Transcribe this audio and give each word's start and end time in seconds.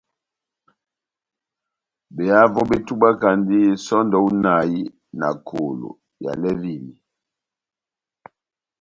Behavo 2.15 2.61
betubwakandi 2.69 3.59
sɔndɛ 3.85 4.17
hú 4.23 4.29
inahi 4.35 4.81
na 5.19 5.27
kolo 5.47 5.89
ya 6.23 6.31
lɛvini. 6.41 6.95